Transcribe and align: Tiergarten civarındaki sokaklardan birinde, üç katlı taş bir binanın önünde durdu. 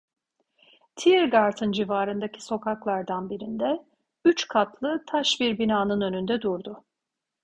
Tiergarten 0.95 1.71
civarındaki 1.73 2.45
sokaklardan 2.45 3.29
birinde, 3.29 3.85
üç 4.25 4.47
katlı 4.47 5.03
taş 5.07 5.39
bir 5.39 5.57
binanın 5.59 6.01
önünde 6.01 6.41
durdu. 6.41 6.83